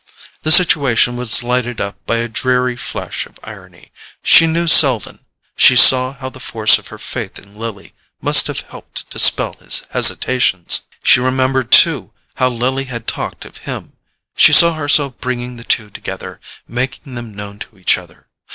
The 0.41 0.51
situation 0.51 1.15
was 1.15 1.43
lighted 1.43 1.79
up 1.79 2.03
by 2.07 2.17
a 2.17 2.27
dreary 2.27 2.75
flash 2.75 3.27
of 3.27 3.39
irony. 3.43 3.91
She 4.23 4.47
knew 4.47 4.67
Selden—she 4.67 5.75
saw 5.75 6.13
how 6.15 6.27
the 6.29 6.39
force 6.39 6.79
of 6.79 6.87
her 6.87 6.97
faith 6.97 7.37
in 7.37 7.55
Lily 7.55 7.93
must 8.19 8.47
have 8.47 8.61
helped 8.61 8.95
to 8.95 9.05
dispel 9.11 9.53
his 9.61 9.85
hesitations. 9.91 10.87
She 11.03 11.19
remembered, 11.19 11.69
too, 11.71 12.13
how 12.37 12.49
Lily 12.49 12.85
had 12.85 13.05
talked 13.05 13.45
of 13.45 13.57
him—she 13.69 14.53
saw 14.53 14.73
herself 14.73 15.19
bringing 15.21 15.57
the 15.57 15.63
two 15.63 15.91
together, 15.91 16.39
making 16.67 17.13
them 17.13 17.31
known 17.35 17.59
to 17.59 17.77
each 17.77 17.95
other. 17.95 18.25